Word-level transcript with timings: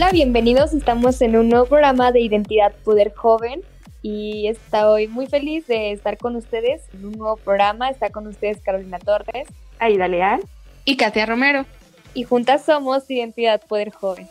Hola, 0.00 0.12
bienvenidos. 0.12 0.72
Estamos 0.72 1.20
en 1.20 1.36
un 1.36 1.50
nuevo 1.50 1.66
programa 1.66 2.10
de 2.10 2.20
Identidad 2.20 2.72
Poder 2.84 3.12
Joven 3.14 3.60
y 4.00 4.48
estoy 4.48 5.08
muy 5.08 5.26
feliz 5.26 5.66
de 5.66 5.92
estar 5.92 6.16
con 6.16 6.36
ustedes 6.36 6.80
en 6.94 7.04
un 7.04 7.12
nuevo 7.18 7.36
programa. 7.36 7.90
Está 7.90 8.08
con 8.08 8.26
ustedes 8.26 8.62
Carolina 8.62 8.98
Torres, 8.98 9.46
Aida 9.78 10.08
Leal 10.08 10.40
y 10.86 10.96
Katia 10.96 11.26
Romero. 11.26 11.66
Y 12.14 12.22
juntas 12.22 12.64
somos 12.64 13.10
Identidad 13.10 13.60
Poder 13.68 13.90
Joven. 13.90 14.26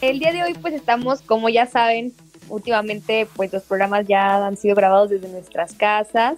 El 0.00 0.20
día 0.20 0.32
de 0.32 0.42
hoy 0.42 0.54
pues 0.54 0.72
estamos, 0.72 1.20
como 1.20 1.50
ya 1.50 1.66
saben, 1.66 2.14
últimamente 2.50 3.26
pues 3.36 3.52
los 3.52 3.62
programas 3.62 4.06
ya 4.06 4.46
han 4.46 4.56
sido 4.56 4.74
grabados 4.74 5.10
desde 5.10 5.28
nuestras 5.28 5.72
casas 5.74 6.36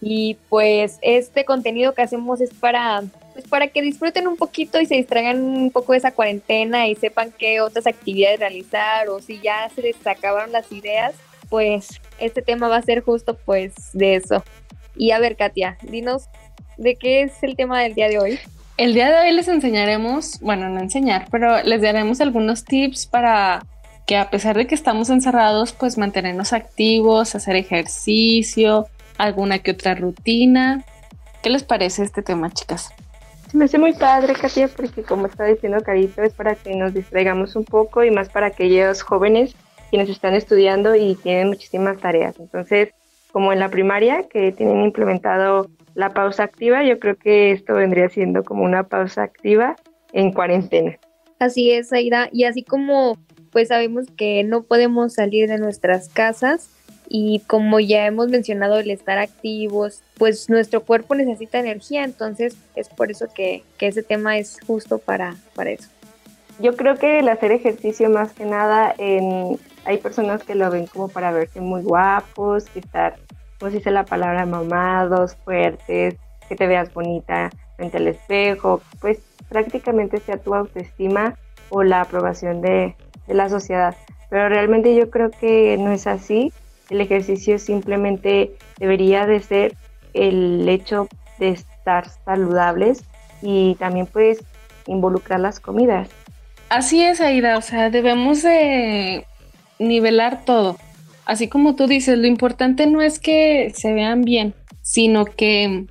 y 0.00 0.36
pues 0.48 0.98
este 1.02 1.44
contenido 1.44 1.94
que 1.94 2.02
hacemos 2.02 2.40
es 2.40 2.52
para 2.54 3.02
pues 3.32 3.48
para 3.48 3.68
que 3.68 3.82
disfruten 3.82 4.28
un 4.28 4.36
poquito 4.36 4.80
y 4.80 4.86
se 4.86 4.94
distraigan 4.94 5.42
un 5.42 5.70
poco 5.70 5.92
de 5.92 5.98
esa 5.98 6.12
cuarentena 6.12 6.88
y 6.88 6.94
sepan 6.94 7.32
qué 7.36 7.60
otras 7.60 7.86
actividades 7.86 8.40
realizar 8.40 9.08
o 9.08 9.20
si 9.20 9.40
ya 9.40 9.68
se 9.74 9.82
les 9.82 10.06
acabaron 10.06 10.52
las 10.52 10.72
ideas, 10.72 11.14
pues 11.50 12.00
este 12.18 12.40
tema 12.40 12.68
va 12.68 12.76
a 12.76 12.82
ser 12.82 13.02
justo 13.02 13.36
pues 13.44 13.74
de 13.92 14.16
eso. 14.16 14.42
Y 14.96 15.10
a 15.10 15.18
ver, 15.18 15.36
Katia, 15.36 15.76
dinos 15.82 16.30
de 16.78 16.96
qué 16.96 17.22
es 17.22 17.42
el 17.42 17.56
tema 17.56 17.82
del 17.82 17.94
día 17.94 18.08
de 18.08 18.18
hoy. 18.18 18.38
El 18.78 18.94
día 18.94 19.10
de 19.10 19.26
hoy 19.26 19.32
les 19.32 19.48
enseñaremos, 19.48 20.40
bueno, 20.40 20.68
no 20.68 20.80
enseñar, 20.80 21.28
pero 21.30 21.62
les 21.62 21.82
daremos 21.82 22.20
algunos 22.20 22.64
tips 22.64 23.06
para 23.06 23.66
que 24.06 24.16
a 24.16 24.30
pesar 24.30 24.56
de 24.56 24.66
que 24.66 24.74
estamos 24.74 25.10
encerrados, 25.10 25.72
pues 25.72 25.98
mantenernos 25.98 26.52
activos, 26.52 27.34
hacer 27.34 27.56
ejercicio, 27.56 28.86
alguna 29.18 29.58
que 29.58 29.72
otra 29.72 29.94
rutina. 29.94 30.84
¿Qué 31.42 31.50
les 31.50 31.64
parece 31.64 32.04
este 32.04 32.22
tema, 32.22 32.50
chicas? 32.50 32.90
me 33.52 33.64
hace 33.64 33.78
muy 33.78 33.94
padre, 33.94 34.34
Katia, 34.34 34.68
porque 34.68 35.02
como 35.02 35.26
está 35.26 35.44
diciendo 35.44 35.78
Carito, 35.82 36.22
es 36.22 36.34
para 36.34 36.54
que 36.54 36.74
nos 36.74 36.92
distraigamos 36.92 37.56
un 37.56 37.64
poco 37.64 38.04
y 38.04 38.10
más 38.10 38.28
para 38.28 38.48
aquellos 38.48 39.02
jóvenes 39.02 39.54
quienes 39.90 40.10
están 40.10 40.34
estudiando 40.34 40.94
y 40.94 41.14
tienen 41.14 41.48
muchísimas 41.48 41.98
tareas. 41.98 42.38
Entonces, 42.38 42.90
como 43.32 43.52
en 43.52 43.60
la 43.60 43.68
primaria, 43.68 44.24
que 44.28 44.52
tienen 44.52 44.82
implementado 44.82 45.70
la 45.94 46.12
pausa 46.12 46.42
activa, 46.42 46.82
yo 46.82 46.98
creo 46.98 47.16
que 47.16 47.52
esto 47.52 47.74
vendría 47.74 48.08
siendo 48.08 48.42
como 48.42 48.64
una 48.64 48.88
pausa 48.88 49.22
activa 49.22 49.76
en 50.12 50.32
cuarentena. 50.32 50.98
Así 51.38 51.70
es, 51.70 51.92
Aida. 51.92 52.28
Y 52.32 52.44
así 52.44 52.64
como 52.64 53.16
pues 53.56 53.68
sabemos 53.68 54.04
que 54.18 54.44
no 54.44 54.64
podemos 54.64 55.14
salir 55.14 55.48
de 55.48 55.56
nuestras 55.56 56.10
casas 56.10 56.68
y 57.08 57.40
como 57.46 57.80
ya 57.80 58.04
hemos 58.04 58.28
mencionado 58.28 58.78
el 58.78 58.90
estar 58.90 59.16
activos, 59.16 60.02
pues 60.18 60.50
nuestro 60.50 60.82
cuerpo 60.82 61.14
necesita 61.14 61.58
energía, 61.58 62.04
entonces 62.04 62.54
es 62.74 62.90
por 62.90 63.10
eso 63.10 63.28
que, 63.34 63.62
ese 63.80 64.02
tema 64.02 64.36
es 64.36 64.58
justo 64.66 64.98
para, 64.98 65.36
para 65.54 65.70
eso. 65.70 65.88
Yo 66.60 66.76
creo 66.76 66.96
que 66.96 67.20
el 67.20 67.30
hacer 67.30 67.50
ejercicio 67.50 68.10
más 68.10 68.34
que 68.34 68.44
nada, 68.44 68.94
en, 68.98 69.58
hay 69.86 69.96
personas 69.96 70.42
que 70.42 70.54
lo 70.54 70.70
ven 70.70 70.86
como 70.86 71.08
para 71.08 71.32
verse 71.32 71.62
muy 71.62 71.80
guapos, 71.80 72.66
que 72.66 72.80
estar, 72.80 73.16
como 73.58 73.70
se 73.70 73.78
dice 73.78 73.90
la 73.90 74.04
palabra, 74.04 74.44
mamados, 74.44 75.34
fuertes, 75.46 76.16
que 76.46 76.56
te 76.56 76.66
veas 76.66 76.92
bonita 76.92 77.48
frente 77.76 77.96
al 77.96 78.08
espejo, 78.08 78.82
pues 79.00 79.20
prácticamente 79.48 80.20
sea 80.20 80.36
tu 80.36 80.54
autoestima 80.54 81.38
o 81.70 81.82
la 81.82 82.02
aprobación 82.02 82.60
de, 82.60 82.94
de 83.26 83.34
la 83.34 83.48
sociedad. 83.48 83.96
Pero 84.30 84.48
realmente 84.48 84.94
yo 84.94 85.10
creo 85.10 85.30
que 85.30 85.76
no 85.78 85.92
es 85.92 86.06
así. 86.06 86.52
El 86.90 87.00
ejercicio 87.00 87.58
simplemente 87.58 88.52
debería 88.78 89.26
de 89.26 89.40
ser 89.40 89.76
el 90.14 90.68
hecho 90.68 91.08
de 91.38 91.50
estar 91.50 92.08
saludables 92.24 93.04
y 93.42 93.74
también 93.76 94.06
puedes 94.06 94.42
involucrar 94.86 95.40
las 95.40 95.60
comidas. 95.60 96.08
Así 96.68 97.02
es, 97.02 97.20
Aida, 97.20 97.58
o 97.58 97.62
sea, 97.62 97.90
debemos 97.90 98.42
de 98.42 99.24
nivelar 99.78 100.44
todo. 100.44 100.76
Así 101.24 101.48
como 101.48 101.74
tú 101.74 101.86
dices, 101.86 102.18
lo 102.18 102.26
importante 102.26 102.86
no 102.86 103.02
es 103.02 103.18
que 103.18 103.72
se 103.74 103.92
vean 103.92 104.22
bien, 104.22 104.54
sino 104.82 105.24
que 105.24 105.86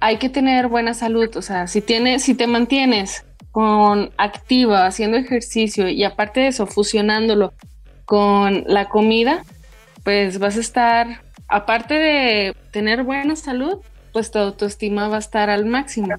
hay 0.00 0.16
que 0.16 0.30
tener 0.30 0.68
buena 0.68 0.94
salud, 0.94 1.34
o 1.36 1.42
sea, 1.42 1.66
si 1.66 1.82
tienes 1.82 2.22
si 2.22 2.34
te 2.34 2.46
mantienes 2.46 3.24
con 3.52 4.10
activa, 4.16 4.86
haciendo 4.86 5.16
ejercicio 5.16 5.88
y 5.88 6.04
aparte 6.04 6.40
de 6.40 6.48
eso, 6.48 6.66
fusionándolo 6.66 7.52
con 8.04 8.64
la 8.66 8.88
comida, 8.88 9.44
pues 10.04 10.38
vas 10.38 10.56
a 10.56 10.60
estar, 10.60 11.22
aparte 11.48 11.94
de 11.94 12.56
tener 12.70 13.02
buena 13.02 13.36
salud, 13.36 13.78
pues 14.12 14.30
tu 14.30 14.38
autoestima 14.38 15.08
va 15.08 15.16
a 15.16 15.20
estar 15.20 15.50
al 15.50 15.66
máximo. 15.66 16.16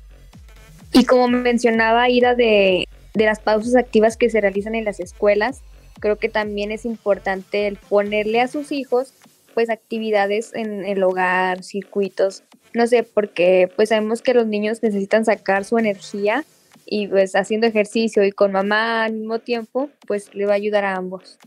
Y 0.93 1.05
como 1.05 1.27
mencionaba 1.27 2.09
Ida 2.09 2.35
de, 2.35 2.87
de 3.13 3.25
las 3.25 3.39
pausas 3.39 3.75
activas 3.75 4.17
que 4.17 4.29
se 4.29 4.41
realizan 4.41 4.75
en 4.75 4.85
las 4.85 4.99
escuelas, 4.99 5.61
creo 5.99 6.17
que 6.17 6.29
también 6.29 6.71
es 6.71 6.85
importante 6.85 7.67
el 7.67 7.77
ponerle 7.77 8.41
a 8.41 8.47
sus 8.47 8.71
hijos 8.71 9.13
pues 9.53 9.69
actividades 9.69 10.53
en 10.53 10.85
el 10.85 11.03
hogar, 11.03 11.63
circuitos, 11.63 12.43
no 12.73 12.87
sé, 12.87 13.03
porque 13.03 13.69
pues 13.75 13.89
sabemos 13.89 14.21
que 14.21 14.33
los 14.33 14.47
niños 14.47 14.81
necesitan 14.81 15.25
sacar 15.25 15.65
su 15.65 15.77
energía 15.77 16.45
y 16.93 17.07
pues 17.07 17.37
haciendo 17.37 17.67
ejercicio 17.67 18.25
y 18.25 18.33
con 18.33 18.51
mamá 18.51 19.05
al 19.05 19.13
mismo 19.13 19.39
tiempo, 19.39 19.89
pues 20.05 20.35
le 20.35 20.45
va 20.45 20.51
a 20.51 20.55
ayudar 20.55 20.83
a 20.83 20.97
ambos. 20.97 21.39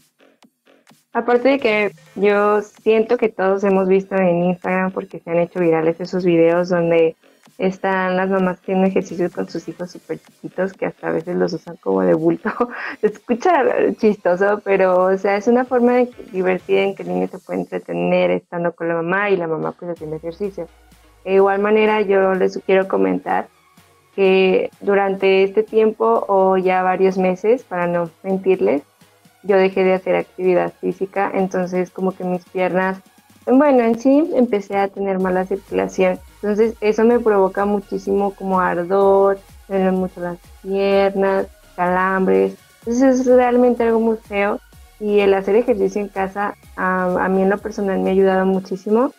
Aparte 1.12 1.50
de 1.50 1.58
que 1.58 1.90
yo 2.14 2.62
siento 2.62 3.18
que 3.18 3.28
todos 3.28 3.62
hemos 3.62 3.86
visto 3.86 4.16
en 4.16 4.42
Instagram 4.44 4.90
porque 4.92 5.20
se 5.20 5.30
han 5.30 5.40
hecho 5.40 5.60
virales 5.60 6.00
esos 6.00 6.24
videos 6.24 6.70
donde 6.70 7.14
están 7.58 8.16
las 8.16 8.30
mamás 8.30 8.58
haciendo 8.58 8.86
ejercicio 8.86 9.30
con 9.30 9.46
sus 9.46 9.68
hijos 9.68 9.90
súper 9.90 10.18
chiquitos 10.18 10.72
que 10.72 10.86
hasta 10.86 11.08
a 11.08 11.12
veces 11.12 11.36
los 11.36 11.52
usan 11.52 11.76
como 11.76 12.00
de 12.00 12.14
bulto. 12.14 12.50
Se 13.02 13.08
escucha 13.08 13.64
chistoso, 13.98 14.62
pero 14.64 15.04
o 15.04 15.18
sea, 15.18 15.36
es 15.36 15.46
una 15.46 15.66
forma 15.66 15.92
de 15.92 16.10
divertida 16.32 16.80
en 16.80 16.94
que 16.94 17.02
el 17.02 17.10
niño 17.10 17.28
se 17.28 17.38
puede 17.38 17.60
entretener 17.60 18.30
estando 18.30 18.74
con 18.74 18.88
la 18.88 18.94
mamá 18.94 19.28
y 19.28 19.36
la 19.36 19.46
mamá 19.46 19.72
pues 19.72 19.90
haciendo 19.90 20.16
ejercicio. 20.16 20.68
De 21.22 21.34
igual 21.34 21.58
manera 21.60 22.00
yo 22.00 22.32
les 22.32 22.58
quiero 22.64 22.88
comentar 22.88 23.48
que 24.14 24.70
durante 24.80 25.42
este 25.44 25.62
tiempo 25.62 26.24
o 26.28 26.56
ya 26.56 26.82
varios 26.82 27.18
meses, 27.18 27.64
para 27.64 27.86
no 27.86 28.10
mentirles, 28.22 28.82
yo 29.42 29.56
dejé 29.56 29.84
de 29.84 29.94
hacer 29.94 30.16
actividad 30.16 30.72
física, 30.80 31.30
entonces 31.34 31.90
como 31.90 32.12
que 32.12 32.24
mis 32.24 32.44
piernas, 32.44 32.98
bueno, 33.46 33.82
en 33.82 33.98
sí 33.98 34.30
empecé 34.34 34.76
a 34.76 34.88
tener 34.88 35.18
mala 35.18 35.44
circulación, 35.44 36.18
entonces 36.36 36.74
eso 36.80 37.04
me 37.04 37.20
provoca 37.20 37.64
muchísimo 37.64 38.34
como 38.34 38.60
ardor, 38.60 39.38
me 39.68 39.90
mucho 39.90 40.20
las 40.20 40.38
piernas, 40.62 41.46
calambres, 41.76 42.56
entonces 42.86 43.20
es 43.20 43.26
realmente 43.26 43.82
algo 43.82 44.00
muy 44.00 44.16
feo. 44.16 44.60
Y 45.00 45.20
el 45.20 45.34
hacer 45.34 45.56
ejercicio 45.56 46.00
en 46.00 46.08
casa 46.08 46.54
a, 46.76 47.24
a 47.24 47.28
mí 47.28 47.42
en 47.42 47.50
lo 47.50 47.58
personal 47.58 47.98
me 47.98 48.10
ha 48.10 48.12
ayudado 48.12 48.46
muchísimo. 48.46 49.12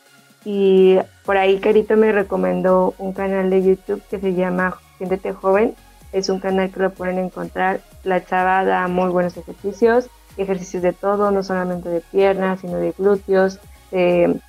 Y 0.46 0.98
por 1.26 1.38
ahí 1.38 1.60
Carito 1.60 1.98
me 1.98 2.12
recomendó 2.12 2.94
un 2.98 3.14
canal 3.14 3.50
de 3.50 3.64
YouTube 3.64 4.02
que 4.10 4.20
se 4.20 4.34
llama 4.34 4.78
Siéntete 4.98 5.34
Joven. 5.34 5.76
Es 6.12 6.30
un 6.30 6.40
canal 6.40 6.72
que 6.72 6.80
lo 6.80 6.92
pueden 6.92 7.18
encontrar. 7.18 7.82
La 8.04 8.24
chava 8.24 8.64
da 8.64 8.88
muy 8.88 9.10
buenos 9.10 9.36
ejercicios, 9.36 10.10
ejercicios 10.38 10.82
de 10.82 10.94
todo, 10.94 11.32
no 11.32 11.44
solamente 11.44 11.90
de 11.90 12.02
piernas, 12.02 12.62
sino 12.62 12.78
de 12.78 12.94
glúteos, 12.98 13.60
de, 13.92 14.40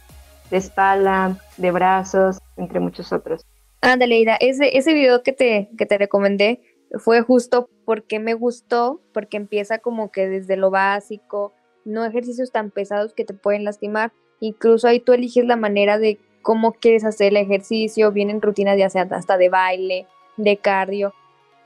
espalda, 0.51 1.39
de 1.57 1.71
brazos, 1.71 2.39
entre 2.57 2.81
muchos 2.81 3.13
otros. 3.13 3.45
Ándale, 3.81 4.19
Ida, 4.19 4.37
ese, 4.41 4.77
ese 4.77 4.95
video 4.95 5.23
que 5.23 5.33
te, 5.33 5.71
que 5.77 5.87
te 5.87 5.99
recomendé 5.99 6.61
fue 6.99 7.21
justo 7.23 7.69
porque 7.85 8.19
me 8.19 8.35
gustó, 8.35 9.01
porque 9.13 9.37
empieza 9.37 9.79
como 9.79 10.11
que 10.11 10.29
desde 10.29 10.57
lo 10.57 10.71
básico, 10.71 11.53
no 11.85 12.05
ejercicios 12.05 12.53
tan 12.53 12.71
pesados 12.71 13.13
que 13.15 13.25
te 13.25 13.35
pueden 13.35 13.65
lastimar, 13.65 14.13
incluso 14.41 14.89
ahí 14.89 15.01
tú 15.01 15.13
eliges 15.13 15.45
la 15.45 15.57
manera 15.57 15.99
de 15.99 16.19
cómo 16.43 16.73
quieres 16.73 17.05
hacer 17.05 17.29
el 17.29 17.39
ejercicio, 17.39 18.13
vienen 18.13 18.43
rutinas 18.43 18.79
ya 18.79 18.91
sea 18.91 19.07
hasta 19.11 19.37
de 19.37 19.49
baile, 19.49 20.07
de 20.37 20.57
cardio 20.57 21.15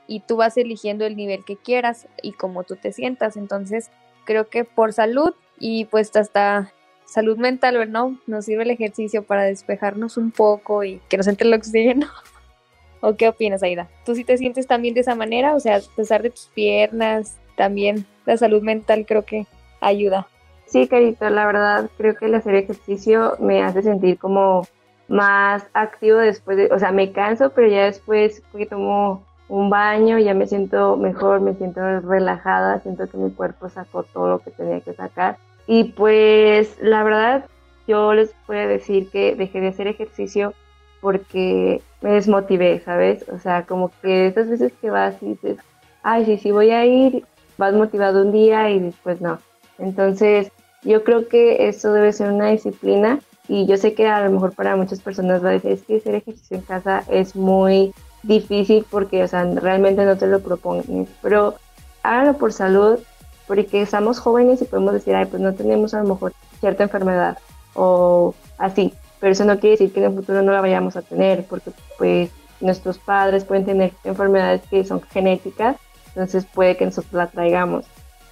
y 0.07 0.21
tú 0.21 0.37
vas 0.37 0.57
eligiendo 0.57 1.05
el 1.05 1.15
nivel 1.15 1.45
que 1.45 1.57
quieras 1.57 2.07
y 2.21 2.33
cómo 2.33 2.63
tú 2.63 2.75
te 2.75 2.91
sientas. 2.91 3.37
Entonces, 3.37 3.91
creo 4.25 4.49
que 4.49 4.63
por 4.63 4.93
salud 4.93 5.33
y 5.59 5.85
pues 5.85 6.15
hasta 6.15 6.73
salud 7.05 7.37
mental, 7.37 7.91
¿no? 7.91 8.17
Nos 8.27 8.45
sirve 8.45 8.63
el 8.63 8.71
ejercicio 8.71 9.23
para 9.23 9.43
despejarnos 9.43 10.17
un 10.17 10.31
poco 10.31 10.83
y 10.83 11.01
que 11.09 11.17
nos 11.17 11.27
entre 11.27 11.47
el 11.47 11.53
oxígeno. 11.53 12.07
¿O 13.01 13.15
qué 13.15 13.27
opinas, 13.29 13.63
Aida? 13.63 13.89
¿Tú 14.05 14.15
sí 14.15 14.23
te 14.23 14.37
sientes 14.37 14.67
también 14.67 14.93
de 14.93 15.01
esa 15.01 15.15
manera? 15.15 15.55
O 15.55 15.59
sea, 15.59 15.77
a 15.77 15.95
pesar 15.95 16.21
de 16.21 16.29
tus 16.29 16.47
piernas, 16.47 17.37
también 17.55 18.05
la 18.25 18.37
salud 18.37 18.61
mental 18.61 19.05
creo 19.07 19.25
que 19.25 19.47
ayuda. 19.79 20.27
Sí, 20.65 20.87
Carito, 20.87 21.29
la 21.29 21.45
verdad 21.45 21.89
creo 21.97 22.15
que 22.15 22.25
el 22.25 22.35
hacer 22.35 22.55
ejercicio 22.55 23.35
me 23.39 23.61
hace 23.61 23.81
sentir 23.81 24.17
como 24.17 24.65
más 25.11 25.67
activo 25.73 26.19
después 26.19 26.55
de, 26.55 26.69
o 26.71 26.79
sea, 26.79 26.91
me 26.91 27.11
canso, 27.11 27.51
pero 27.51 27.67
ya 27.67 27.83
después 27.85 28.41
que 28.53 28.65
tomo 28.65 29.23
un 29.49 29.69
baño 29.69 30.17
ya 30.17 30.33
me 30.33 30.47
siento 30.47 30.95
mejor, 30.95 31.41
me 31.41 31.53
siento 31.55 31.81
relajada, 31.99 32.79
siento 32.79 33.07
que 33.09 33.17
mi 33.17 33.29
cuerpo 33.29 33.67
sacó 33.67 34.03
todo 34.03 34.29
lo 34.29 34.39
que 34.39 34.51
tenía 34.51 34.79
que 34.79 34.93
sacar. 34.93 35.37
Y 35.67 35.83
pues 35.83 36.77
la 36.81 37.03
verdad, 37.03 37.45
yo 37.87 38.13
les 38.13 38.33
puedo 38.47 38.65
decir 38.69 39.09
que 39.09 39.35
dejé 39.35 39.59
de 39.59 39.67
hacer 39.67 39.87
ejercicio 39.87 40.53
porque 41.01 41.81
me 41.99 42.11
desmotivé, 42.11 42.79
¿sabes? 42.79 43.27
O 43.27 43.37
sea, 43.37 43.65
como 43.65 43.91
que 44.01 44.27
esas 44.27 44.49
veces 44.49 44.71
que 44.79 44.89
vas 44.89 45.21
y 45.21 45.31
dices, 45.31 45.57
ay, 46.03 46.23
sí, 46.23 46.37
sí 46.37 46.51
voy 46.51 46.71
a 46.71 46.85
ir, 46.85 47.25
vas 47.57 47.73
motivado 47.73 48.21
un 48.21 48.31
día 48.31 48.69
y 48.69 48.79
después 48.79 49.19
no. 49.19 49.39
Entonces, 49.77 50.51
yo 50.83 51.03
creo 51.03 51.27
que 51.27 51.67
eso 51.67 51.91
debe 51.91 52.13
ser 52.13 52.31
una 52.31 52.47
disciplina 52.47 53.19
y 53.47 53.65
yo 53.65 53.77
sé 53.77 53.93
que 53.93 54.07
a 54.07 54.23
lo 54.23 54.31
mejor 54.31 54.53
para 54.53 54.75
muchas 54.75 55.01
personas 55.01 55.43
va 55.43 55.49
a 55.49 55.53
decir, 55.53 55.71
es 55.71 55.83
que 55.83 55.97
hacer 55.97 56.15
ejercicio 56.15 56.57
en 56.57 56.63
casa 56.63 57.03
es 57.09 57.35
muy 57.35 57.93
difícil 58.23 58.85
porque, 58.89 59.23
o 59.23 59.27
sea, 59.27 59.43
realmente 59.43 60.05
no 60.05 60.17
te 60.17 60.27
lo 60.27 60.41
propones, 60.41 61.09
pero 61.21 61.55
háganlo 62.03 62.37
por 62.37 62.53
salud, 62.53 62.99
porque 63.47 63.81
estamos 63.81 64.19
jóvenes 64.19 64.61
y 64.61 64.65
podemos 64.65 64.93
decir, 64.93 65.15
ay, 65.15 65.25
pues 65.25 65.41
no 65.41 65.53
tenemos 65.53 65.93
a 65.93 66.01
lo 66.01 66.09
mejor 66.13 66.33
cierta 66.59 66.83
enfermedad 66.83 67.37
o 67.73 68.33
así, 68.57 68.93
pero 69.19 69.33
eso 69.33 69.45
no 69.45 69.59
quiere 69.59 69.71
decir 69.71 69.93
que 69.93 69.99
en 69.99 70.11
el 70.11 70.15
futuro 70.15 70.41
no 70.41 70.51
la 70.51 70.61
vayamos 70.61 70.95
a 70.95 71.01
tener, 71.01 71.45
porque 71.45 71.71
pues 71.97 72.29
nuestros 72.61 72.97
padres 72.97 73.43
pueden 73.43 73.65
tener 73.65 73.91
enfermedades 74.03 74.61
que 74.69 74.83
son 74.85 75.01
genéticas, 75.01 75.77
entonces 76.07 76.45
puede 76.45 76.77
que 76.77 76.85
nosotros 76.85 77.13
la 77.13 77.27
traigamos. 77.27 77.85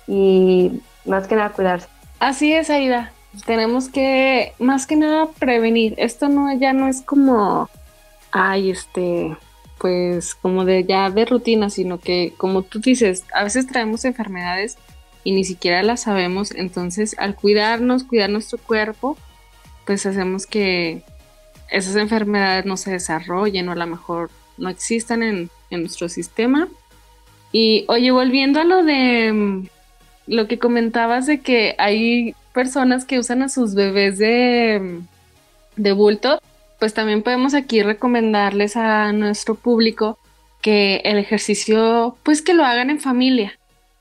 Y 0.07 0.81
más 1.05 1.27
que 1.27 1.35
nada 1.35 1.49
cuidarse. 1.51 1.87
Así 2.19 2.53
es, 2.53 2.69
Aida. 2.69 3.11
Tenemos 3.45 3.89
que, 3.89 4.53
más 4.59 4.87
que 4.87 4.95
nada, 4.95 5.27
prevenir. 5.39 5.93
Esto 5.97 6.29
no 6.29 6.51
ya 6.57 6.73
no 6.73 6.87
es 6.87 7.01
como, 7.01 7.69
ay, 8.31 8.71
este, 8.71 9.37
pues 9.79 10.35
como 10.35 10.65
de 10.65 10.83
ya 10.83 11.09
de 11.09 11.25
rutina, 11.25 11.69
sino 11.69 11.99
que 11.99 12.33
como 12.37 12.63
tú 12.63 12.79
dices, 12.79 13.23
a 13.33 13.43
veces 13.43 13.67
traemos 13.67 14.05
enfermedades 14.05 14.77
y 15.23 15.31
ni 15.31 15.43
siquiera 15.43 15.83
las 15.83 16.01
sabemos, 16.01 16.51
entonces 16.51 17.15
al 17.17 17.35
cuidarnos, 17.35 18.03
cuidar 18.03 18.29
nuestro 18.29 18.57
cuerpo, 18.57 19.17
pues 19.85 20.05
hacemos 20.05 20.45
que 20.45 21.03
esas 21.69 21.95
enfermedades 21.95 22.65
no 22.65 22.77
se 22.77 22.91
desarrollen 22.91 23.69
o 23.69 23.71
a 23.71 23.75
lo 23.75 23.87
mejor 23.87 24.31
no 24.57 24.69
existan 24.69 25.23
en, 25.23 25.49
en 25.69 25.81
nuestro 25.81 26.09
sistema. 26.09 26.67
Y 27.51 27.85
oye, 27.87 28.11
volviendo 28.11 28.59
a 28.59 28.63
lo 28.63 28.83
de 28.83 29.31
mm, 29.33 29.67
lo 30.27 30.47
que 30.47 30.59
comentabas 30.59 31.25
de 31.25 31.39
que 31.41 31.75
hay 31.77 32.35
personas 32.59 33.05
que 33.05 33.17
usan 33.17 33.41
a 33.41 33.47
sus 33.47 33.73
bebés 33.73 34.17
de, 34.17 34.99
de 35.77 35.91
bulto, 35.93 36.41
pues 36.77 36.93
también 36.93 37.23
podemos 37.23 37.53
aquí 37.53 37.81
recomendarles 37.81 38.75
a 38.75 39.13
nuestro 39.13 39.55
público 39.55 40.19
que 40.61 40.97
el 41.05 41.17
ejercicio, 41.17 42.17
pues 42.21 42.41
que 42.41 42.53
lo 42.53 42.65
hagan 42.65 42.89
en 42.89 42.99
familia, 42.99 43.57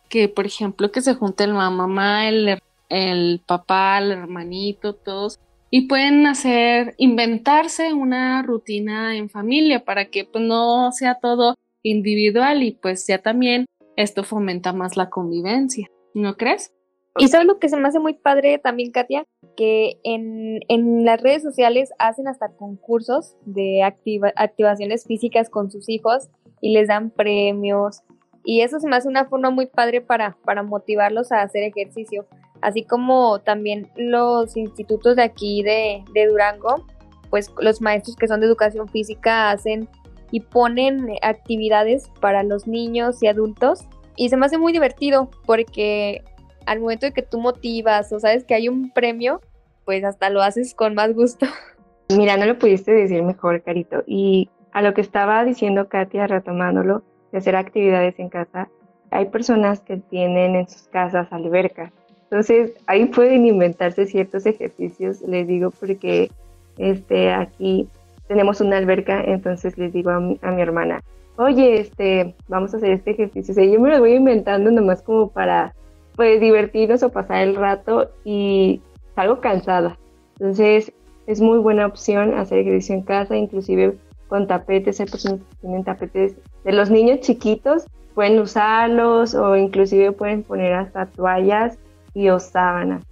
que 0.09 0.29
por 0.29 0.45
ejemplo 0.45 0.91
que 0.91 1.03
se 1.03 1.15
junte 1.15 1.45
el 1.45 1.53
mamá, 1.53 2.29
el, 2.29 2.59
el 2.89 3.41
papá, 3.47 3.99
el 3.99 4.11
hermanito, 4.11 4.93
todos, 4.93 5.39
y 5.71 5.83
pueden 5.83 6.27
hacer, 6.27 6.97
inventarse 6.99 7.93
una 7.93 8.43
rutina 8.43 9.17
en 9.17 9.31
familia 9.31 9.85
para 9.85 10.07
que 10.07 10.25
pues, 10.25 10.43
no 10.43 10.91
sea 10.91 11.21
todo 11.23 11.55
individual 11.85 12.65
y 12.65 12.73
pues 12.73 13.07
ya 13.07 13.19
también 13.19 13.67
esto 13.95 14.25
fomenta 14.25 14.73
más 14.73 14.97
la 14.97 15.11
convivencia, 15.11 15.87
¿no 16.13 16.37
crees? 16.37 16.73
Y 17.19 17.29
sabes 17.29 17.47
lo 17.47 17.59
que 17.59 17.69
se 17.69 17.77
me 17.77 17.89
hace 17.89 17.99
muy 17.99 18.15
padre 18.15 18.59
también, 18.59 18.93
Katia, 18.93 19.25
que 19.57 19.99
en, 20.05 20.61
en 20.69 21.05
las 21.05 21.21
redes 21.21 21.43
sociales 21.43 21.91
hacen 21.99 22.29
hasta 22.29 22.49
concursos 22.49 23.37
de 23.45 23.83
activaciones 23.83 25.05
físicas 25.05 25.51
con 25.51 25.71
sus 25.71 25.89
hijos 25.89 26.29
y 26.61 26.73
les 26.73 26.89
dan 26.89 27.11
premios. 27.11 28.03
Y 28.45 28.63
eso 28.63 28.81
se 28.81 28.89
me 28.89 28.97
hace 28.97 29.09
una 29.09 29.27
forma 29.27 29.51
muy 29.51 29.67
padre 29.67 30.01
para, 30.01 30.37
para 30.45 30.63
motivarlos 30.63 31.33
a 31.33 31.43
hacer 31.43 31.65
ejercicio. 31.65 32.27
Así 32.61 32.85
como 32.85 33.41
también 33.41 33.89
los 33.97 34.57
institutos 34.57 35.17
de 35.17 35.23
aquí 35.23 35.63
de, 35.63 36.03
de 36.13 36.27
Durango, 36.27 36.87
pues 37.31 37.53
los 37.61 37.81
maestros 37.81 38.17
que 38.17 38.29
son 38.29 38.41
de 38.41 38.47
educación 38.47 38.89
física 38.89 39.51
hacen 39.51 39.89
y 40.31 40.41
ponen 40.41 41.09
actividades 41.23 42.11
para 42.21 42.43
los 42.43 42.67
niños 42.67 43.23
y 43.23 43.27
adultos. 43.27 43.87
Y 44.17 44.29
se 44.31 44.37
me 44.37 44.47
hace 44.47 44.59
muy 44.59 44.73
divertido 44.73 45.31
porque 45.47 46.25
al 46.69 46.81
momento 46.81 47.07
de 47.07 47.13
que 47.13 47.23
tú 47.23 47.41
motivas 47.41 48.13
o 48.13 48.21
sabes 48.21 48.45
que 48.45 48.55
hay 48.55 48.69
un 48.69 48.91
premio, 48.91 49.41
pues 49.87 50.05
hasta 50.05 50.29
lo 50.29 50.43
haces 50.43 50.75
con 50.75 50.95
más 50.95 51.15
gusto. 51.15 51.47
Mira, 52.15 52.37
no 52.37 52.45
lo 52.45 52.59
pudiste 52.59 52.93
decir 52.93 53.23
mejor, 53.23 53.63
Carito. 53.63 54.05
Y 54.07 54.51
a 54.73 54.83
lo 54.83 54.93
que 54.93 55.01
estaba 55.01 55.45
diciendo 55.45 55.89
Katia, 55.89 56.27
retomándolo, 56.27 57.03
de 57.33 57.39
hacer 57.39 57.57
actividades 57.57 58.19
en 58.19 58.29
casa, 58.29 58.69
hay 59.11 59.27
personas 59.27 59.81
que 59.81 59.97
tienen 59.97 60.57
en 60.57 60.69
sus 60.69 60.83
casas 60.89 61.27
albercas. 61.33 61.91
Entonces, 62.25 62.73
ahí 62.87 63.07
pueden 63.07 63.47
inventarse 63.47 64.05
ciertos 64.05 64.45
ejercicios, 64.45 65.23
les 65.23 65.49
digo, 65.49 65.71
porque 65.71 66.31
este, 66.77 67.33
aquí 67.33 67.89
tenemos 68.27 68.61
una 68.61 68.77
alberca, 68.77 69.23
entonces 69.23 69.79
les 69.79 69.95
digo 69.95 70.11
a 70.11 70.21
mi, 70.21 70.39
hermana, 70.43 71.03
oye, 71.39 71.81
este, 71.81 72.35
vamos 72.47 72.75
a 72.75 72.77
hacer 72.77 72.91
este 72.91 73.13
ejercicio. 73.13 73.53
O 73.53 73.55
sea, 73.55 73.65
yo 73.65 73.81
me 73.81 73.89
lo 73.89 74.01
voy 74.01 74.13
inventando 74.13 74.71
nomás 74.71 75.01
como 75.01 75.31
para 75.31 75.75
pues 76.19 76.41
divertirnos 76.41 77.05
o 77.05 77.13
pasar 77.13 77.47
el 77.47 77.55
rato 77.55 78.11
y 78.25 78.83
salgo 79.15 79.41
cansada. 79.41 79.97
Entonces 80.41 80.93
es 81.29 81.41
muy 81.41 81.61
buena 81.61 81.87
opción 81.87 82.37
hacer 82.37 82.59
ejercicio 82.59 82.97
en 82.97 83.03
casa, 83.03 83.37
inclusive 83.37 83.97
con 84.27 84.49
tapetes, 84.49 84.99
hay 84.99 85.07
personas 85.07 85.41
que 85.43 85.57
tienen 85.61 85.85
tapetes 85.85 86.35
de 86.65 86.73
los 86.73 86.91
niños 86.91 87.21
chiquitos, 87.21 87.87
pueden 88.17 88.41
usarlos 88.41 89.37
o 89.37 89.55
inclusive 89.55 90.11
pueden 90.11 90.43
poner 90.43 90.73
hasta 90.73 91.07
toallas 91.07 91.79
y 92.15 92.31
o 92.31 92.41
sábanas. 92.41 93.05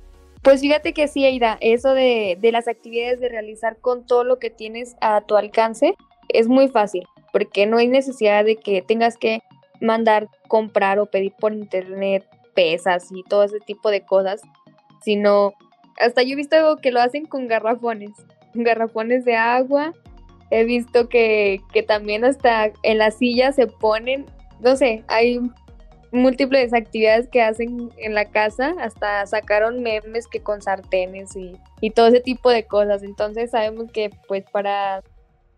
Pues 0.43 0.61
fíjate 0.61 0.93
que 0.93 1.06
sí, 1.06 1.25
Aida, 1.25 1.59
eso 1.61 1.94
de, 1.94 2.37
de 2.41 2.50
las 2.50 2.67
actividades 2.67 3.20
de 3.20 3.29
realizar 3.29 3.76
con 3.76 4.05
todo 4.05 4.25
lo 4.25 4.41
que 4.41 4.50
tienes 4.50 4.97
a 5.00 5.20
tu 5.20 5.37
alcance 5.37 5.94
es 6.31 6.49
muy 6.49 6.67
fácil, 6.67 7.05
porque 7.32 7.67
no 7.67 7.76
hay 7.76 7.87
necesidad 7.87 8.44
de 8.44 8.56
que 8.56 8.82
tengas 8.82 9.17
que 9.17 9.43
mandar 9.81 10.26
comprar 10.49 10.99
o 10.99 11.06
pedir 11.06 11.32
por 11.38 11.52
internet 11.52 12.26
pesas 12.56 13.12
y 13.12 13.23
todo 13.23 13.44
ese 13.44 13.61
tipo 13.61 13.91
de 13.91 14.05
cosas, 14.05 14.43
sino 15.05 15.53
hasta 16.00 16.23
yo 16.23 16.32
he 16.32 16.37
visto 16.37 16.76
que 16.82 16.91
lo 16.91 17.00
hacen 17.00 17.26
con 17.26 17.47
garrafones, 17.47 18.11
garrafones 18.54 19.25
de 19.25 19.37
agua. 19.37 19.92
He 20.50 20.64
visto 20.64 21.09
que, 21.09 21.61
que 21.73 21.83
también 21.83 22.25
hasta 22.25 22.71
en 22.83 22.99
la 22.99 23.11
silla 23.11 23.52
se 23.52 23.66
ponen, 23.66 24.26
no 24.61 24.76
sé, 24.76 25.04
hay 25.09 25.40
múltiples 26.12 26.73
actividades 26.73 27.28
que 27.28 27.42
hacen 27.42 27.90
en 27.97 28.14
la 28.14 28.26
casa, 28.26 28.75
hasta 28.81 29.26
sacaron 29.26 29.83
memes 29.83 30.28
que 30.28 30.40
con 30.40 30.62
sartenes 30.62 31.35
y, 31.37 31.52
y, 31.81 31.90
todo 31.90 32.07
ese 32.07 32.21
tipo 32.21 32.50
de 32.50 32.64
cosas. 32.64 33.02
Entonces 33.02 33.50
sabemos 33.50 33.90
que 33.92 34.11
pues 34.28 34.45
para 34.50 35.02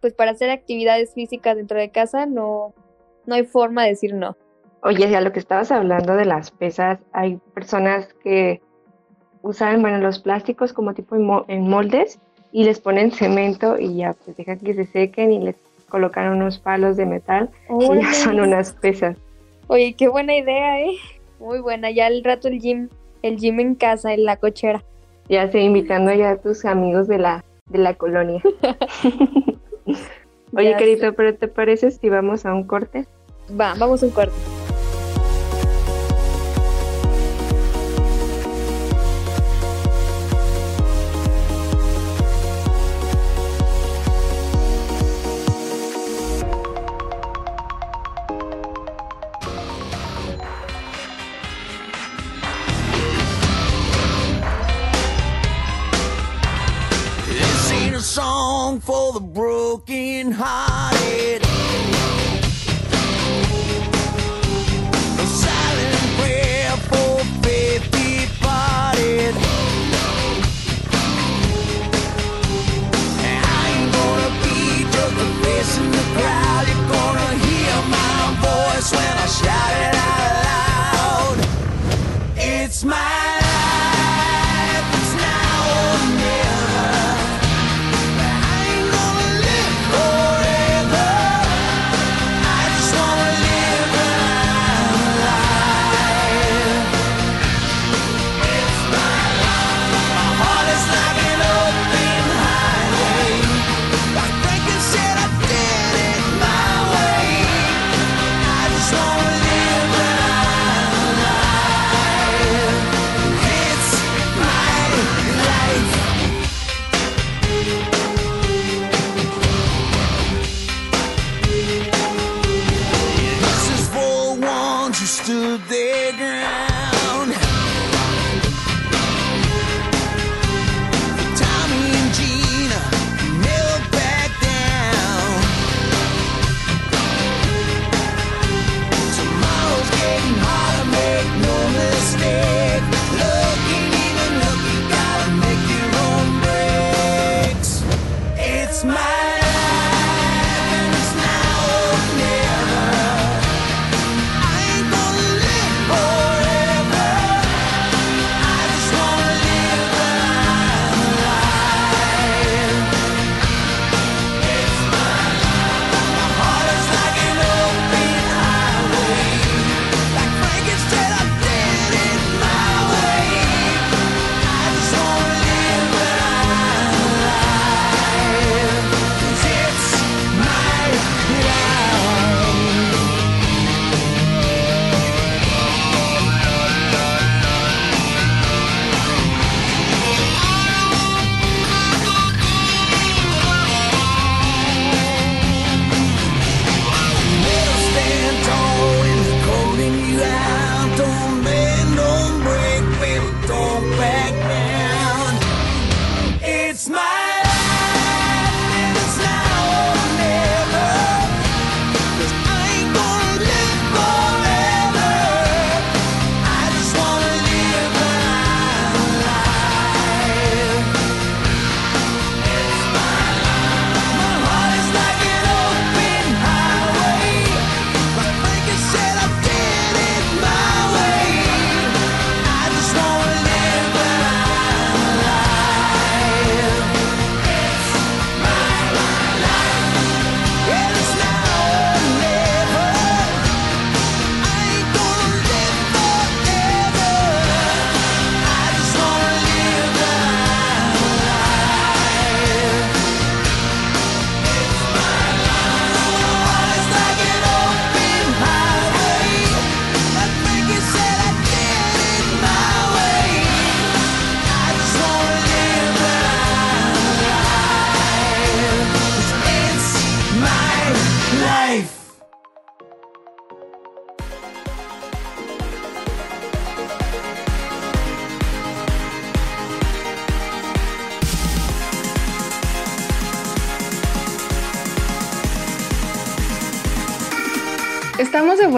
pues 0.01 0.15
para 0.15 0.31
hacer 0.31 0.51
actividades 0.51 1.13
físicas 1.13 1.57
dentro 1.57 1.79
de 1.79 1.91
casa 1.91 2.25
no, 2.27 2.73
no 3.27 3.35
hay 3.35 3.45
forma 3.45 3.85
de 3.85 3.91
decir 3.91 4.15
no. 4.15 4.37
Oye, 4.83 5.17
a 5.17 5.21
lo 5.21 5.33
que 5.33 5.41
estabas 5.41 5.73
hablando 5.73 6.15
de 6.15 6.25
las 6.25 6.51
pesas, 6.51 7.01
hay 7.13 7.39
personas 7.55 8.15
que 8.23 8.61
usan, 9.43 9.83
bueno, 9.83 9.99
los 9.99 10.21
plásticos 10.21 10.73
como 10.73 10.95
tipo 10.95 11.17
en 11.49 11.69
moldes 11.69 12.19
y 12.53 12.65
les 12.65 12.81
ponen 12.81 13.11
cemento 13.11 13.79
y 13.79 13.97
ya, 13.97 14.15
pues 14.25 14.37
dejan 14.37 14.59
que 14.59 14.75
se 14.75 14.87
sequen 14.87 15.33
y 15.33 15.41
les 15.41 15.57
colocan 15.89 16.33
unos 16.33 16.59
palos 16.59 16.97
de 16.97 17.07
metal 17.07 17.51
y 17.69 17.97
ya 17.97 18.13
son 18.13 18.41
unas 18.41 18.73
pesas. 18.73 19.17
Oye, 19.67 19.95
qué 19.95 20.09
buena 20.09 20.37
idea, 20.37 20.81
¿eh? 20.81 20.97
Muy 21.39 21.61
buena. 21.61 21.91
Ya 21.91 22.07
el 22.07 22.25
rato 22.25 22.49
el 22.49 22.61
gym, 22.61 22.89
el 23.23 23.37
gym 23.37 23.61
en 23.61 23.75
casa, 23.75 24.15
en 24.15 24.25
la 24.25 24.37
cochera. 24.37 24.83
Ya 25.29 25.51
sé, 25.51 25.61
invitando 25.61 26.13
ya 26.15 26.31
a 26.31 26.37
tus 26.39 26.65
amigos 26.65 27.07
de 27.07 27.19
la, 27.19 27.45
de 27.69 27.79
la 27.79 27.95
colonia. 27.95 28.43
Oye, 30.57 30.77
querido, 30.77 31.13
pero 31.13 31.35
¿te 31.35 31.49
parece 31.49 31.91
si 31.91 32.09
vamos 32.09 32.47
a 32.47 32.55
un 32.55 32.65
corte? 32.65 33.07
Va, 33.51 33.75
vamos 33.79 34.03
a 34.03 34.07
un 34.07 34.13
corte. 34.13 34.35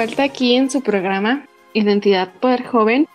Vuelta 0.01 0.23
aquí 0.23 0.55
en 0.55 0.71
su 0.71 0.81
programa 0.81 1.45
Identidad 1.75 2.33
Poder 2.41 2.65
Joven 2.65 3.07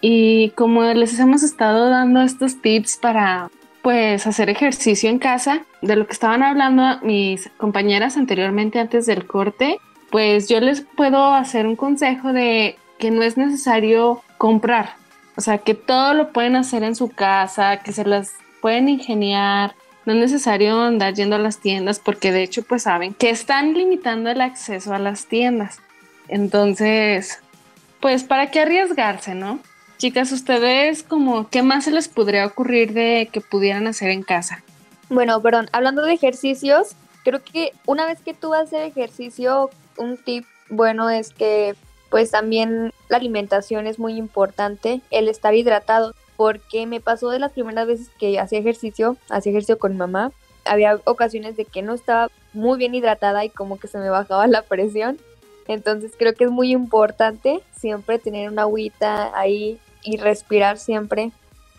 y 0.00 0.50
como 0.56 0.82
les 0.82 1.16
hemos 1.20 1.44
estado 1.44 1.88
dando 1.88 2.20
estos 2.20 2.60
tips 2.60 2.96
para 2.96 3.48
pues 3.80 4.26
hacer 4.26 4.50
ejercicio 4.50 5.08
en 5.08 5.20
casa, 5.20 5.64
de 5.82 5.94
lo 5.94 6.04
que 6.04 6.14
estaban 6.14 6.42
hablando 6.42 6.98
mis 7.02 7.48
compañeras 7.58 8.16
anteriormente 8.16 8.80
antes 8.80 9.06
del 9.06 9.24
corte, 9.24 9.78
pues 10.10 10.48
yo 10.48 10.58
les 10.58 10.80
puedo 10.80 11.32
hacer 11.32 11.64
un 11.64 11.76
consejo 11.76 12.32
de 12.32 12.74
que 12.98 13.12
no 13.12 13.22
es 13.22 13.36
necesario 13.36 14.20
comprar, 14.36 14.96
o 15.36 15.40
sea, 15.40 15.58
que 15.58 15.74
todo 15.74 16.12
lo 16.12 16.32
pueden 16.32 16.56
hacer 16.56 16.82
en 16.82 16.96
su 16.96 17.08
casa, 17.08 17.84
que 17.84 17.92
se 17.92 18.04
las 18.04 18.32
pueden 18.60 18.88
ingeniar, 18.88 19.76
no 20.06 20.14
es 20.14 20.18
necesario 20.18 20.80
andar 20.80 21.14
yendo 21.14 21.36
a 21.36 21.38
las 21.38 21.58
tiendas 21.60 22.00
porque 22.00 22.32
de 22.32 22.42
hecho 22.42 22.64
pues 22.64 22.82
saben 22.82 23.14
que 23.14 23.30
están 23.30 23.74
limitando 23.74 24.28
el 24.28 24.40
acceso 24.40 24.92
a 24.92 24.98
las 24.98 25.26
tiendas. 25.26 25.80
Entonces, 26.28 27.40
pues 28.00 28.24
para 28.24 28.50
qué 28.50 28.60
arriesgarse, 28.60 29.34
¿no? 29.34 29.60
Chicas, 29.98 30.32
ustedes 30.32 31.02
como, 31.02 31.48
¿qué 31.48 31.62
más 31.62 31.84
se 31.84 31.92
les 31.92 32.08
podría 32.08 32.46
ocurrir 32.46 32.92
de 32.92 33.28
que 33.32 33.40
pudieran 33.40 33.86
hacer 33.86 34.10
en 34.10 34.22
casa? 34.22 34.62
Bueno, 35.08 35.40
perdón, 35.40 35.68
hablando 35.72 36.02
de 36.02 36.14
ejercicios, 36.14 36.96
creo 37.24 37.42
que 37.42 37.72
una 37.86 38.06
vez 38.06 38.20
que 38.20 38.34
tú 38.34 38.54
hacer 38.54 38.82
ejercicio, 38.82 39.70
un 39.96 40.16
tip 40.16 40.44
bueno 40.68 41.10
es 41.10 41.32
que 41.32 41.74
pues 42.10 42.30
también 42.30 42.92
la 43.08 43.16
alimentación 43.16 43.86
es 43.86 43.98
muy 43.98 44.16
importante, 44.16 45.00
el 45.10 45.28
estar 45.28 45.54
hidratado, 45.54 46.14
porque 46.36 46.86
me 46.86 47.00
pasó 47.00 47.30
de 47.30 47.38
las 47.38 47.52
primeras 47.52 47.86
veces 47.86 48.10
que 48.18 48.38
hacía 48.38 48.58
ejercicio, 48.58 49.16
hacía 49.30 49.50
ejercicio 49.50 49.78
con 49.78 49.96
mamá, 49.96 50.32
había 50.64 51.00
ocasiones 51.04 51.56
de 51.56 51.64
que 51.64 51.82
no 51.82 51.94
estaba 51.94 52.28
muy 52.52 52.78
bien 52.78 52.94
hidratada 52.94 53.44
y 53.44 53.50
como 53.50 53.78
que 53.78 53.88
se 53.88 53.98
me 53.98 54.10
bajaba 54.10 54.46
la 54.46 54.62
presión. 54.62 55.18
Entonces 55.68 56.12
creo 56.18 56.34
que 56.34 56.44
es 56.44 56.50
muy 56.50 56.72
importante 56.72 57.60
siempre 57.76 58.18
tener 58.18 58.50
una 58.50 58.62
agüita 58.62 59.36
ahí 59.38 59.78
y 60.02 60.16
respirar 60.16 60.78
siempre 60.78 61.30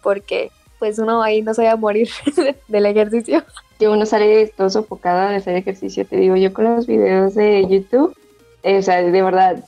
porque 0.02 0.52
pues 0.80 1.00
uno 1.00 1.22
ahí 1.24 1.42
no 1.42 1.54
se 1.54 1.64
va 1.64 1.72
a 1.72 1.78
morir 1.78 2.10
del 2.68 2.86
ejercicio. 2.86 3.44
Que 3.80 3.88
uno 3.88 4.06
sale 4.06 4.48
todo 4.48 4.70
sofocado 4.70 5.30
de 5.30 5.38
hacer 5.38 5.56
ejercicio, 5.56 6.06
te 6.06 6.18
digo, 6.18 6.36
yo 6.36 6.54
con 6.54 6.66
los 6.66 6.88
videos 6.88 7.36
de 7.36 7.66
YouTube, 7.68 8.16
eh, 8.64 8.78
o 8.78 8.82
sea, 8.82 9.02
de 9.02 9.22
verdad, 9.22 9.64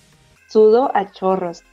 sudo 0.50 0.92
a 0.94 1.12
chorros. 1.12 1.64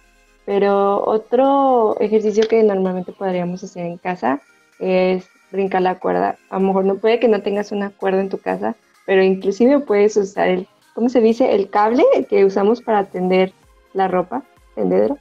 Pero 0.45 1.05
otro 1.05 1.97
ejercicio 2.01 2.49
que 2.49 2.63
normalmente 2.63 3.13
podríamos 3.13 3.63
hacer 3.63 3.87
en 3.87 3.99
casa 3.99 4.41
es 4.81 5.25
brincar 5.53 5.83
la 5.83 5.99
cuerda. 5.99 6.37
A 6.51 6.59
lo 6.59 6.67
mejor 6.67 6.85
no 6.85 6.97
puede 6.97 7.21
que 7.21 7.29
no 7.29 7.43
tengas 7.43 7.71
una 7.71 7.91
cuerda 7.91 8.21
en 8.21 8.29
tu 8.29 8.39
casa, 8.39 8.75
pero 9.07 9.23
inclusive 9.23 9.81
puedes 9.81 10.17
usar 10.17 10.49
el, 10.49 10.69
¿cómo 10.95 11.09
se 11.09 11.21
dice? 11.21 11.55
El 11.55 11.71
cable 11.71 12.05
que 12.29 12.45
usamos 12.45 12.81
para 12.81 13.05
tender 13.05 13.53
la 13.95 14.09
ropa, 14.09 14.43
tendedero. 14.75 15.19